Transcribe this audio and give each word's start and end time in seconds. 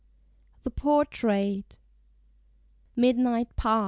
THE 0.63 0.71
PORTRAIT. 0.71 1.77
Midnight 2.95 3.55
past! 3.55 3.79